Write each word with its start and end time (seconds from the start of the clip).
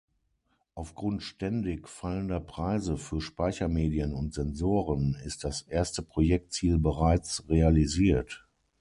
Aufgrund 0.73 1.21
ständig 1.21 1.87
fallender 1.87 2.39
Preise 2.39 2.97
für 2.97 3.21
Speichermedien 3.21 4.15
und 4.15 4.33
Sensoren 4.33 5.13
ist 5.13 5.43
das 5.43 5.61
erste 5.61 6.01
Projektziel 6.01 6.79
bereits 6.79 7.47
realisiert. 7.49 8.43